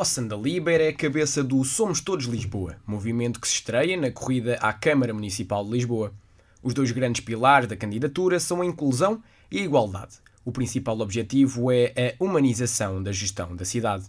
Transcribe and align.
Ossanda 0.00 0.36
Liber 0.36 0.80
é 0.80 0.90
a 0.90 0.94
cabeça 0.94 1.42
do 1.42 1.64
Somos 1.64 2.00
Todos 2.00 2.26
Lisboa, 2.26 2.76
movimento 2.86 3.40
que 3.40 3.48
se 3.48 3.54
estreia 3.54 3.96
na 3.96 4.12
corrida 4.12 4.54
à 4.60 4.72
Câmara 4.72 5.12
Municipal 5.12 5.64
de 5.64 5.72
Lisboa. 5.72 6.14
Os 6.62 6.72
dois 6.72 6.92
grandes 6.92 7.20
pilares 7.20 7.66
da 7.66 7.76
candidatura 7.76 8.38
são 8.38 8.62
a 8.62 8.64
inclusão 8.64 9.20
e 9.50 9.58
a 9.58 9.62
igualdade. 9.62 10.18
O 10.44 10.52
principal 10.52 11.00
objetivo 11.00 11.72
é 11.72 11.92
a 11.96 12.24
humanização 12.24 13.02
da 13.02 13.10
gestão 13.10 13.56
da 13.56 13.64
cidade. 13.64 14.04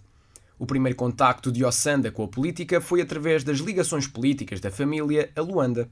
O 0.60 0.64
primeiro 0.64 0.96
contacto 0.96 1.50
de 1.50 1.64
Ossanda 1.64 2.12
com 2.12 2.22
a 2.22 2.28
política 2.28 2.80
foi 2.80 3.00
através 3.00 3.42
das 3.42 3.58
ligações 3.58 4.06
políticas 4.06 4.60
da 4.60 4.70
família 4.70 5.28
a 5.34 5.40
Luanda. 5.40 5.90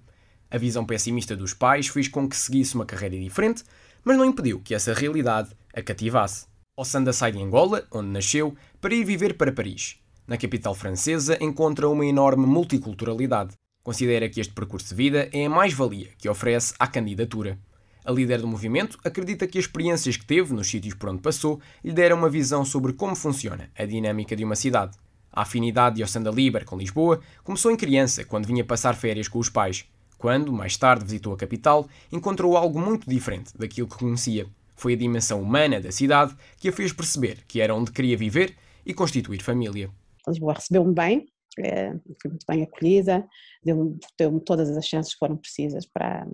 A 0.48 0.59
visão 0.59 0.87
pessimista 0.87 1.34
dos 1.34 1.52
pais 1.52 1.88
fez 1.88 2.06
com 2.06 2.28
que 2.28 2.37
seguisse 2.37 2.77
uma 2.77 2.87
carreira 2.87 3.19
diferente, 3.19 3.65
mas 4.05 4.16
não 4.16 4.24
impediu 4.24 4.60
que 4.60 4.77
essa 4.77 4.95
realidade 4.95 5.51
a 5.74 5.83
cativasse. 5.83 6.46
Ossanda 6.80 7.12
sai 7.12 7.32
de 7.32 7.42
Angola, 7.42 7.84
onde 7.91 8.10
nasceu, 8.10 8.55
para 8.80 8.95
ir 8.95 9.05
viver 9.05 9.36
para 9.36 9.50
Paris. 9.50 9.96
Na 10.28 10.36
capital 10.36 10.77
francesa 10.77 11.36
encontra 11.41 11.88
uma 11.88 12.06
enorme 12.06 12.46
multiculturalidade. 12.46 13.56
Considera 13.82 14.28
que 14.28 14.41
este 14.41 14.55
percurso 14.55 14.91
de 14.91 14.95
vida 14.95 15.28
é 15.33 15.46
a 15.46 15.50
mais-valia 15.50 16.10
que 16.16 16.28
oferece 16.28 16.74
à 16.78 16.86
candidatura. 16.86 17.59
A 18.05 18.12
líder 18.12 18.41
do 18.41 18.46
movimento 18.46 18.96
acredita 19.02 19.48
que 19.48 19.59
as 19.59 19.64
experiências 19.64 20.16
que 20.16 20.24
teve 20.24 20.55
nos 20.55 20.70
sítios 20.70 20.95
por 20.95 21.09
onde 21.09 21.20
passou 21.20 21.60
lhe 21.83 21.92
deram 21.92 22.16
uma 22.16 22.30
visão 22.30 22.64
sobre 22.64 22.92
como 22.92 23.16
funciona 23.16 23.69
a 23.77 23.84
dinâmica 23.84 24.36
de 24.36 24.45
uma 24.45 24.55
cidade. 24.55 24.97
A 25.33 25.42
afinidade 25.42 25.97
de 25.97 26.05
Ossanda 26.05 26.30
Liber 26.30 26.64
com 26.64 26.78
Lisboa 26.78 27.19
começou 27.42 27.72
em 27.72 27.77
criança, 27.77 28.24
quando 28.24 28.47
vinha 28.47 28.64
passar 28.64 28.95
férias 28.95 29.27
com 29.27 29.41
os 29.41 29.48
pais. 29.48 29.84
Quando, 30.16 30.52
mais 30.52 30.77
tarde, 30.77 31.05
visitou 31.05 31.33
a 31.33 31.36
capital, 31.36 31.88
encontrou 32.12 32.56
algo 32.56 32.78
muito 32.81 33.10
diferente 33.10 33.50
daquilo 33.58 33.88
que 33.88 33.98
conhecia. 33.98 34.47
Foi 34.79 34.93
a 34.93 34.97
dimensão 34.97 35.43
humana 35.43 35.81
da 35.81 35.91
cidade 35.91 36.37
que 36.57 36.69
a 36.69 36.73
fez 36.73 36.93
perceber 36.93 37.45
que 37.48 37.61
era 37.61 37.75
onde 37.75 37.91
queria 37.91 38.17
viver 38.17 38.57
e 38.87 38.95
constituir 38.95 39.43
família. 39.43 39.91
Lisboa 40.27 40.55
recebeu-me 40.55 40.95
bem, 40.95 41.27
é, 41.59 41.91
fui 42.23 42.31
muito 42.31 42.47
bem 42.48 42.62
acolhida, 42.62 43.27
deu-me 43.65 43.99
deu 44.17 44.39
todas 44.39 44.71
as 44.71 44.87
chances 44.87 45.15
que 45.15 45.19
foram 45.19 45.37
precisas 45.37 45.84
para, 45.84 46.29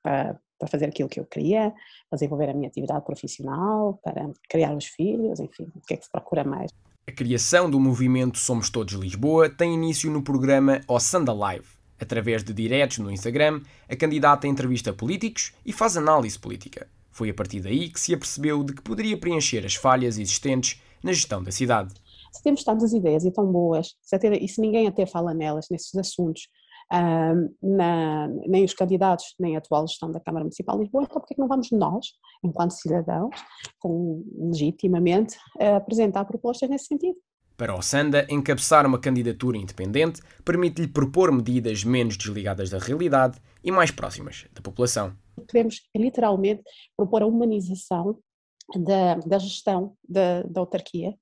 para, 0.00 0.38
para, 0.60 0.68
fazer 0.68 0.84
aquilo 0.84 1.08
que 1.08 1.18
eu 1.18 1.24
queria, 1.24 1.74
para 2.08 2.16
desenvolver 2.16 2.50
a 2.50 2.54
minha 2.54 2.68
atividade 2.68 3.04
profissional, 3.04 3.98
para 4.04 4.30
criar 4.48 4.76
os 4.76 4.84
filhos, 4.84 5.40
enfim, 5.40 5.66
o 5.74 5.80
que 5.80 5.94
é 5.94 5.96
que 5.96 6.04
se 6.04 6.12
procura 6.12 6.44
mais. 6.44 6.70
A 7.04 7.10
criação 7.10 7.68
do 7.68 7.80
movimento 7.80 8.38
Somos 8.38 8.70
Todos 8.70 8.94
Lisboa 8.94 9.50
tem 9.50 9.74
início 9.74 10.08
no 10.08 10.22
programa 10.22 10.82
Ossanda 10.86 11.32
Live. 11.32 11.66
Através 11.98 12.44
de 12.44 12.52
diretos 12.52 12.98
no 12.98 13.10
Instagram, 13.10 13.60
a 13.88 13.96
candidata 13.96 14.46
entrevista 14.46 14.92
políticos 14.92 15.52
e 15.66 15.72
faz 15.72 15.96
análise 15.96 16.38
política. 16.38 16.86
Foi 17.10 17.30
a 17.30 17.34
partir 17.34 17.60
daí 17.60 17.88
que 17.88 18.00
se 18.00 18.14
apercebeu 18.14 18.62
de 18.62 18.74
que 18.74 18.82
poderia 18.82 19.18
preencher 19.18 19.64
as 19.64 19.74
falhas 19.74 20.18
existentes 20.18 20.80
na 21.02 21.12
gestão 21.12 21.42
da 21.42 21.50
cidade. 21.50 21.94
Se 22.32 22.42
temos 22.42 22.62
tantas 22.62 22.92
ideias 22.92 23.24
e 23.24 23.30
tão 23.30 23.50
boas, 23.50 23.94
se 24.02 24.14
até, 24.14 24.36
e 24.36 24.48
se 24.48 24.60
ninguém 24.60 24.86
até 24.86 25.06
fala 25.06 25.32
nelas, 25.32 25.66
nesses 25.70 25.94
assuntos, 25.94 26.48
na, 27.62 28.28
nem 28.46 28.64
os 28.64 28.74
candidatos, 28.74 29.34
nem 29.38 29.56
a 29.56 29.58
atual 29.58 29.86
gestão 29.86 30.10
da 30.10 30.20
Câmara 30.20 30.44
Municipal 30.44 30.76
de 30.76 30.84
Lisboa, 30.84 31.04
então 31.04 31.20
porque 31.20 31.34
é 31.34 31.36
que 31.36 31.40
não 31.40 31.48
vamos 31.48 31.70
nós, 31.70 32.06
enquanto 32.42 32.72
cidadãos, 32.72 33.34
com, 33.78 34.24
legitimamente, 34.50 35.36
apresentar 35.76 36.24
propostas 36.24 36.68
nesse 36.68 36.86
sentido? 36.86 37.16
Para 37.58 37.74
o 37.74 37.82
Sanda, 37.82 38.24
encabeçar 38.30 38.86
uma 38.86 39.00
candidatura 39.00 39.58
independente 39.58 40.22
permite-lhe 40.44 40.86
propor 40.86 41.32
medidas 41.32 41.82
menos 41.82 42.16
desligadas 42.16 42.70
da 42.70 42.78
realidade 42.78 43.40
e 43.64 43.72
mais 43.72 43.90
próximas 43.90 44.46
da 44.54 44.62
população. 44.62 45.12
Queremos, 45.48 45.82
literalmente, 45.92 46.62
propor 46.96 47.22
a 47.22 47.26
humanização 47.26 48.16
da, 48.76 49.16
da 49.16 49.40
gestão 49.40 49.96
da, 50.08 50.44
da 50.44 50.60
autarquia 50.60 51.14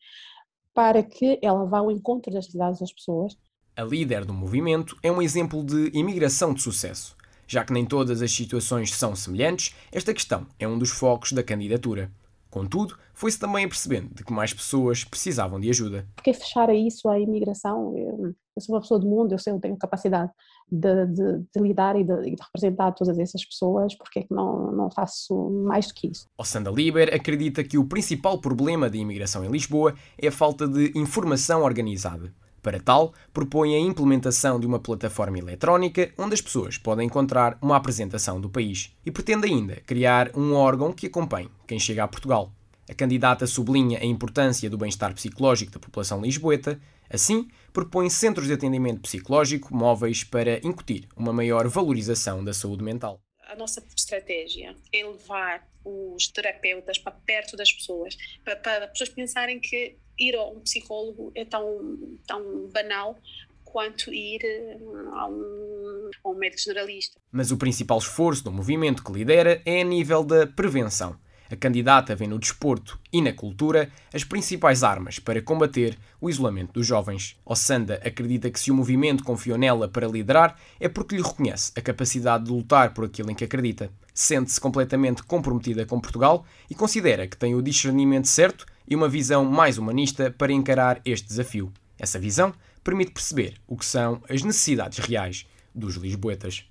para 0.74 1.02
que 1.02 1.38
ela 1.40 1.64
vá 1.64 1.78
ao 1.78 1.90
encontro 1.90 2.30
das 2.30 2.44
necessidades 2.44 2.80
das 2.80 2.92
pessoas. 2.92 3.34
A 3.74 3.82
líder 3.82 4.26
do 4.26 4.34
movimento 4.34 4.94
é 5.02 5.10
um 5.10 5.22
exemplo 5.22 5.64
de 5.64 5.90
imigração 5.94 6.52
de 6.52 6.60
sucesso. 6.60 7.16
Já 7.46 7.64
que 7.64 7.72
nem 7.72 7.86
todas 7.86 8.20
as 8.20 8.30
situações 8.30 8.92
são 8.92 9.16
semelhantes, 9.16 9.74
esta 9.90 10.12
questão 10.12 10.46
é 10.58 10.68
um 10.68 10.78
dos 10.78 10.90
focos 10.90 11.32
da 11.32 11.42
candidatura. 11.42 12.12
Contudo, 12.56 12.96
foi-se 13.12 13.38
também 13.38 13.66
apercebendo 13.66 14.14
de 14.14 14.24
que 14.24 14.32
mais 14.32 14.54
pessoas 14.54 15.04
precisavam 15.04 15.60
de 15.60 15.68
ajuda. 15.68 16.08
Por 16.16 16.24
que 16.24 16.32
fechar 16.32 16.70
a 16.70 16.74
isso 16.74 17.06
a 17.06 17.20
imigração? 17.20 17.94
Eu, 17.94 18.34
eu, 18.56 18.62
sou 18.62 18.74
uma 18.74 18.80
pessoa 18.80 18.98
do 18.98 19.06
mundo, 19.06 19.32
eu 19.32 19.38
sei, 19.38 19.52
eu 19.52 19.60
tenho 19.60 19.76
capacidade 19.76 20.32
de, 20.72 21.04
de, 21.04 21.44
de 21.54 21.60
lidar 21.60 22.00
e 22.00 22.02
de, 22.02 22.16
de, 22.22 22.42
representar 22.42 22.92
todas 22.92 23.18
essas 23.18 23.44
pessoas, 23.44 23.94
porque 23.94 24.20
é 24.20 24.22
que 24.22 24.32
não, 24.32 24.72
não 24.72 24.90
faço 24.90 25.50
mais 25.50 25.88
do 25.88 25.92
que 25.92 26.06
isso? 26.06 26.26
Ossanda 26.38 26.70
Liber 26.70 27.14
acredita 27.14 27.62
que 27.62 27.76
o 27.76 27.84
principal 27.84 28.40
problema 28.40 28.88
da 28.88 28.96
imigração 28.96 29.44
em 29.44 29.50
Lisboa 29.50 29.94
é 30.16 30.28
a 30.28 30.32
falta 30.32 30.66
de 30.66 30.98
informação 30.98 31.62
organizada. 31.62 32.32
Para 32.66 32.80
tal, 32.80 33.14
propõe 33.32 33.76
a 33.76 33.78
implementação 33.78 34.58
de 34.58 34.66
uma 34.66 34.80
plataforma 34.80 35.38
eletrónica 35.38 36.12
onde 36.18 36.34
as 36.34 36.40
pessoas 36.40 36.76
podem 36.76 37.06
encontrar 37.06 37.56
uma 37.62 37.76
apresentação 37.76 38.40
do 38.40 38.50
país 38.50 38.92
e 39.06 39.10
pretende 39.12 39.46
ainda 39.46 39.76
criar 39.86 40.36
um 40.36 40.52
órgão 40.52 40.92
que 40.92 41.06
acompanhe 41.06 41.48
quem 41.64 41.78
chega 41.78 42.02
a 42.02 42.08
Portugal. 42.08 42.52
A 42.90 42.92
candidata 42.92 43.46
sublinha 43.46 44.00
a 44.00 44.04
importância 44.04 44.68
do 44.68 44.76
bem-estar 44.76 45.14
psicológico 45.14 45.70
da 45.70 45.78
população 45.78 46.20
lisboeta, 46.20 46.80
assim, 47.08 47.46
propõe 47.72 48.10
centros 48.10 48.48
de 48.48 48.54
atendimento 48.54 49.02
psicológico 49.02 49.72
móveis 49.72 50.24
para 50.24 50.58
incutir 50.66 51.06
uma 51.16 51.32
maior 51.32 51.68
valorização 51.68 52.42
da 52.42 52.52
saúde 52.52 52.82
mental. 52.82 53.20
A 53.46 53.54
nossa 53.54 53.80
estratégia 53.96 54.74
é 54.92 55.06
levar 55.06 55.64
os 55.84 56.26
terapeutas 56.26 56.98
para 56.98 57.12
perto 57.12 57.56
das 57.56 57.72
pessoas, 57.72 58.16
para, 58.44 58.56
para 58.56 58.86
as 58.86 58.90
pessoas 58.90 59.10
pensarem 59.10 59.60
que 59.60 59.96
ir 60.18 60.34
a 60.36 60.44
um 60.44 60.60
psicólogo 60.60 61.32
é 61.34 61.44
tão, 61.44 61.98
tão 62.26 62.68
banal 62.68 63.16
quanto 63.64 64.12
ir 64.12 64.40
eh, 64.42 64.78
a 65.12 65.28
um, 65.28 66.10
a 66.24 66.28
um 66.30 66.34
médico 66.34 66.62
generalista. 66.62 67.20
Mas 67.30 67.50
o 67.50 67.56
principal 67.56 67.98
esforço 67.98 68.44
do 68.44 68.52
movimento 68.52 69.04
que 69.04 69.12
lidera 69.12 69.60
é 69.66 69.82
a 69.82 69.84
nível 69.84 70.24
da 70.24 70.46
prevenção. 70.46 71.16
A 71.50 71.54
candidata 71.54 72.16
vê 72.16 72.26
no 72.26 72.38
desporto 72.38 72.98
e 73.12 73.22
na 73.22 73.32
cultura 73.32 73.90
as 74.12 74.24
principais 74.24 74.82
armas 74.82 75.18
para 75.18 75.40
combater 75.40 75.96
o 76.20 76.28
isolamento 76.28 76.72
dos 76.72 76.86
jovens. 76.86 77.36
Ossanda 77.44 78.00
acredita 78.04 78.50
que 78.50 78.58
se 78.58 78.70
o 78.70 78.74
movimento 78.74 79.22
confiou 79.22 79.56
nela 79.56 79.88
para 79.88 80.08
liderar 80.08 80.58
é 80.80 80.88
porque 80.88 81.14
lhe 81.14 81.22
reconhece 81.22 81.70
a 81.76 81.80
capacidade 81.80 82.44
de 82.44 82.50
lutar 82.50 82.92
por 82.92 83.04
aquilo 83.04 83.30
em 83.30 83.34
que 83.34 83.44
acredita. 83.44 83.90
Sente-se 84.12 84.60
completamente 84.60 85.22
comprometida 85.22 85.86
com 85.86 86.00
Portugal 86.00 86.44
e 86.68 86.74
considera 86.74 87.28
que 87.28 87.36
tem 87.36 87.54
o 87.54 87.62
discernimento 87.62 88.26
certo 88.26 88.66
e 88.88 88.94
uma 88.94 89.08
visão 89.08 89.44
mais 89.44 89.78
humanista 89.78 90.30
para 90.30 90.52
encarar 90.52 91.00
este 91.04 91.26
desafio. 91.26 91.72
Essa 91.98 92.18
visão 92.18 92.54
permite 92.84 93.12
perceber 93.12 93.54
o 93.66 93.76
que 93.76 93.84
são 93.84 94.22
as 94.28 94.42
necessidades 94.42 94.98
reais 94.98 95.46
dos 95.74 95.96
lisboetas 95.96 96.64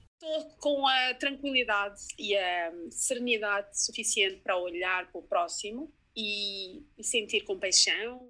com 0.66 0.88
a 0.88 1.14
tranquilidade 1.14 2.02
e 2.18 2.36
a 2.36 2.74
serenidade 2.90 3.80
suficiente 3.80 4.38
para 4.38 4.58
olhar 4.58 5.12
para 5.12 5.20
o 5.20 5.22
próximo 5.22 5.94
e 6.16 6.84
sentir 7.02 7.42
compaixão 7.42 8.28